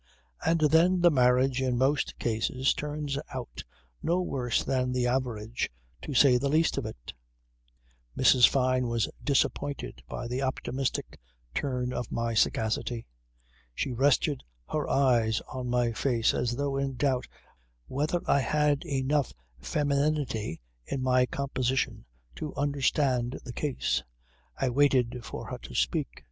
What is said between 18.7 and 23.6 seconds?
enough femininity in my composition to understand the